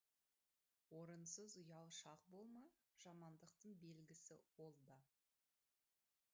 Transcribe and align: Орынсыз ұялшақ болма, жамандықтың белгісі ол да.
Орынсыз 0.99 1.57
ұялшақ 1.63 2.25
болма, 2.37 2.65
жамандықтың 3.05 3.79
белгісі 3.87 4.41
ол 4.69 4.77
да. 4.91 5.01